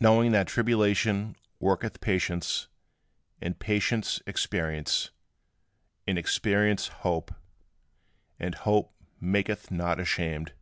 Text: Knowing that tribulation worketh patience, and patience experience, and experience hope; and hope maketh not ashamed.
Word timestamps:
Knowing 0.00 0.32
that 0.32 0.48
tribulation 0.48 1.36
worketh 1.60 2.00
patience, 2.00 2.66
and 3.40 3.60
patience 3.60 4.20
experience, 4.26 5.12
and 6.04 6.18
experience 6.18 6.88
hope; 6.88 7.32
and 8.40 8.56
hope 8.56 8.92
maketh 9.20 9.70
not 9.70 10.00
ashamed. 10.00 10.52